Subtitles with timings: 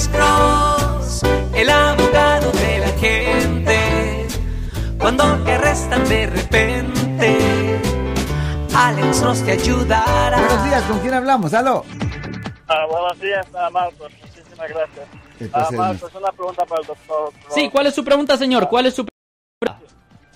[0.00, 1.22] Alex Cross,
[1.54, 4.26] el abogado de la gente.
[4.98, 7.80] Cuando te arrestan de repente,
[8.74, 10.38] Alex Cross te ayudará.
[10.38, 11.52] Buenos días, ¿con quién hablamos?
[11.52, 11.84] ¡Aló!
[12.66, 14.10] Ah, buenos días, Marcos.
[14.22, 15.08] Muchísimas gracias.
[15.52, 17.32] Ah, Marcos, una pregunta para el doctor.
[17.50, 18.70] Sí, ¿cuál es su pregunta, señor?
[18.70, 19.06] ¿Cuál es su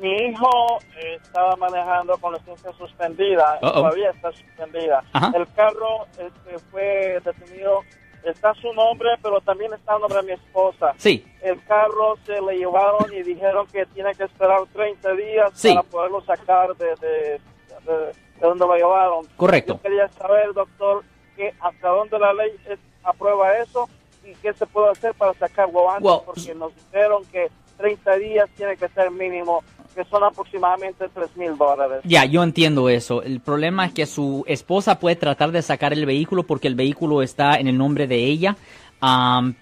[0.00, 0.78] Mi hijo
[1.16, 3.72] estaba manejando con licencia suspendida, y Uh-oh.
[3.72, 5.02] todavía está suspendida.
[5.12, 5.32] Ajá.
[5.34, 7.80] El carro este, fue detenido,
[8.24, 10.94] está su nombre, pero también está el nombre de mi esposa.
[10.98, 11.24] Sí.
[11.42, 15.68] El carro se le llevaron y dijeron que tiene que esperar 30 días Sí.
[15.74, 17.40] para poderlo sacar de, de,
[17.86, 19.26] de- de donde lo llevaron.
[19.36, 19.74] Correcto.
[19.74, 21.02] Yo quería saber, doctor,
[21.36, 23.88] que hasta dónde la ley es- aprueba eso
[24.24, 28.48] y qué se puede hacer para sacarlo antes, Well, porque nos dijeron que 30 días
[28.56, 29.62] tiene que ser mínimo,
[29.98, 32.02] que son aproximadamente 3 mil dólares.
[32.04, 33.20] Ya, yo entiendo eso.
[33.20, 37.20] El problema es que su esposa puede tratar de sacar el vehículo porque el vehículo
[37.20, 38.56] está en el nombre de ella,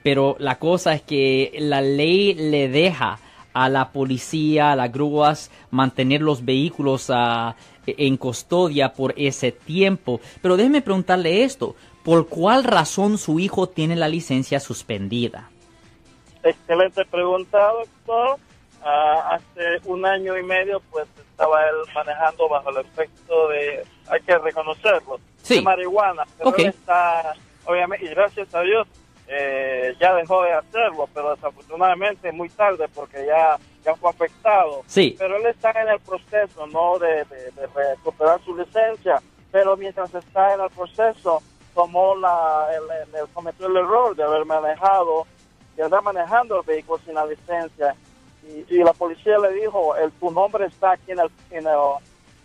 [0.02, 3.18] pero la cosa es que la ley le deja
[3.54, 10.20] a la policía, a las grúas, mantener los vehículos ah, en custodia por ese tiempo.
[10.42, 15.48] Pero déjeme preguntarle esto, ¿por cuál razón su hijo tiene la licencia suspendida?
[16.42, 18.45] Excelente pregunta, doctor.
[18.88, 24.20] Ah, hace un año y medio, pues estaba él manejando bajo el efecto de, hay
[24.20, 25.56] que reconocerlo, Sí.
[25.56, 26.22] de marihuana.
[26.38, 28.86] Pero él está, obviamente, y gracias a Dios,
[29.26, 34.82] eh, ya dejó de hacerlo, pero desafortunadamente muy tarde porque ya, ya fue afectado.
[34.86, 35.16] Sí.
[35.18, 36.96] Pero él está en el proceso, ¿no?
[37.00, 39.20] De, de- de recuperar su licencia.
[39.50, 41.42] Pero mientras está en el proceso,
[41.74, 45.26] tomó la, el, el- el- cometió el error de haber manejado
[45.76, 47.96] y andar manejando el vehículo sin la licencia.
[48.48, 51.30] Y, y la policía le dijo, el, tu nombre está aquí en el...
[51.50, 51.78] en el,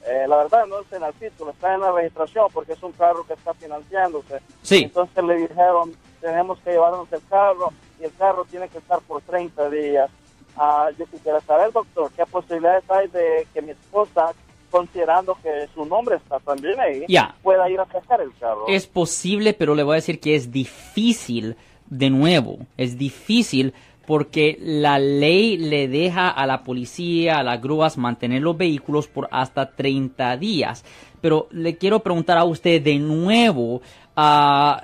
[0.07, 2.91] eh, la verdad no es en el título, está en la registración porque es un
[2.93, 4.39] carro que está financiándose.
[4.63, 4.83] Sí.
[4.85, 9.21] Entonces le dijeron, tenemos que llevarnos el carro y el carro tiene que estar por
[9.21, 10.09] 30 días.
[10.57, 14.33] Ah, yo quisiera saber, doctor, qué posibilidades hay de que mi esposa,
[14.71, 17.35] considerando que su nombre está también ahí, Ya.
[17.43, 18.65] pueda ir a sacar el carro.
[18.67, 21.55] Es posible, pero le voy a decir que es difícil
[21.85, 22.57] de nuevo.
[22.75, 23.73] Es difícil
[24.05, 29.27] porque la ley le deja a la policía, a las grúas, mantener los vehículos por
[29.31, 30.83] hasta 30 días.
[31.21, 33.81] Pero le quiero preguntar a usted de nuevo,
[34.15, 34.81] ah,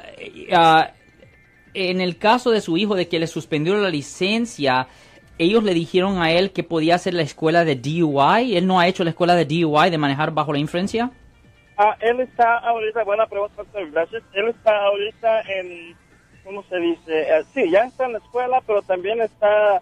[1.74, 4.88] en el caso de su hijo de que le suspendió la licencia,
[5.38, 8.58] ellos le dijeron a él que podía hacer la escuela de DUI.
[8.58, 11.12] Él no ha hecho la escuela de DUI de manejar bajo la influencia.
[11.78, 14.24] Ah, él está ahorita, buena pregunta, gracias.
[14.34, 15.96] Él está ahorita en,
[16.48, 17.22] ¿cómo se dice?
[17.22, 19.82] Eh, sí, ya está en la escuela, pero también está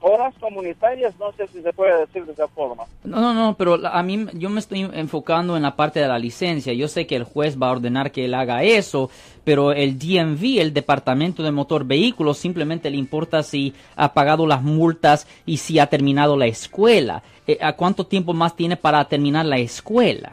[0.00, 2.84] horas comunitarias, no sé si se puede decir de esa forma.
[3.04, 6.18] No, no, no, pero a mí yo me estoy enfocando en la parte de la
[6.18, 6.72] licencia.
[6.72, 9.10] Yo sé que el juez va a ordenar que él haga eso,
[9.44, 14.62] pero el DMV, el Departamento de Motor Vehículos, simplemente le importa si ha pagado las
[14.62, 17.22] multas y si ha terminado la escuela.
[17.46, 20.32] Eh, ¿A cuánto tiempo más tiene para terminar la escuela?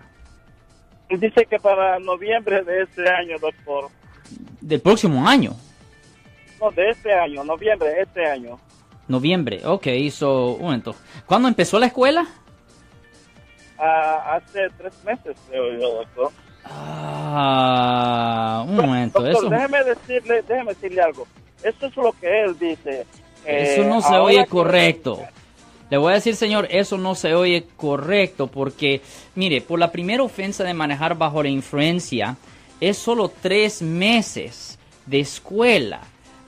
[1.09, 3.91] Dice que para noviembre de este año, doctor.
[4.63, 5.51] Del próximo año,
[6.61, 8.57] No, de este año, noviembre de este año.
[9.09, 9.59] noviembre.
[9.65, 10.95] Ok, so, un momento.
[11.25, 12.25] ¿Cuándo empezó la escuela?
[13.77, 16.31] Ah, hace tres meses, creo yo, doctor.
[17.35, 19.21] Ah, un momento.
[19.21, 21.27] Doctor, Eso, déjeme decirle, déjeme decirle algo.
[21.61, 23.05] Eso es lo que él dice.
[23.45, 25.19] Eso Eh, no se oye que- correcto.
[25.89, 29.01] Le voy a decir, señor, eso no se oye correcto porque,
[29.35, 32.37] mire, por la primera ofensa de manejar bajo la influencia,
[32.89, 36.01] es solo tres meses de escuela.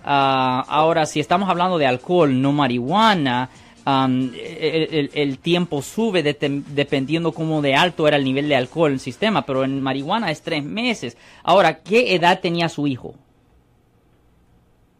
[0.04, 3.50] Ah, ahora, si estamos hablando de alcohol, no marihuana,
[3.86, 6.36] am, el, el- el tiempo sube de-
[6.68, 10.30] dependiendo cómo de alto era el nivel de alcohol en el sistema, pero en marihuana
[10.32, 11.18] es tres meses.
[11.44, 13.16] Ahora, ¿qué edad tenía su hijo?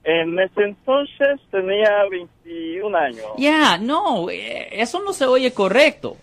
[0.04, 3.26] En ese entonces tenía 21 años.
[3.38, 6.16] Ya, no, eh, eso no se oye correcto.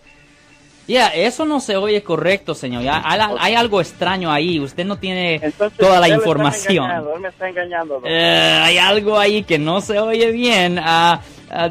[0.87, 2.83] Ya, eso no se oye correcto, señor.
[2.83, 4.59] Ya, hay, algo extraño ahí.
[4.59, 6.85] Usted no tiene Entonces, toda la él me está información.
[6.85, 8.01] engañando, me está engañando.
[8.05, 10.79] Eh, hay algo ahí que no se oye bien.
[10.81, 11.21] Ah,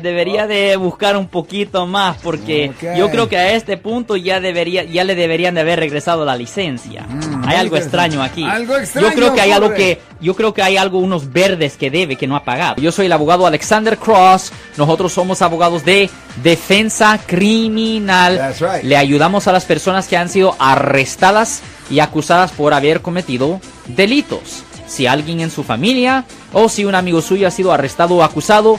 [0.00, 4.84] debería de buscar un poquito más porque yo creo que a este punto ya debería,
[4.84, 7.02] ya le deberían de haber regresado la licencia.
[7.08, 8.44] Mm, hay algo extraño aquí.
[8.44, 11.76] Algo extraño Yo creo que hay algo que, yo creo que hay algo unos verdes
[11.76, 12.80] que debe que no ha pagado.
[12.80, 14.52] Yo soy el abogado Alexander Cross.
[14.76, 16.08] Nosotros somos abogados de
[16.42, 18.36] defensa criminal.
[18.36, 18.84] That's right.
[18.84, 24.64] Le ayudamos a las personas que han sido arrestadas y acusadas por haber cometido delitos.
[24.86, 28.78] Si alguien en su familia o si un amigo suyo ha sido arrestado o acusado,